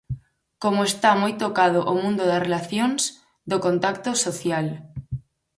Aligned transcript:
Como 0.63 0.79
está 0.89 1.11
moi 1.21 1.33
tocado 1.43 1.79
o 1.91 1.93
mundo 2.01 2.23
das 2.31 2.43
relacións, 2.47 3.01
do 3.49 3.57
contacto 3.65 4.09
social. 4.25 4.67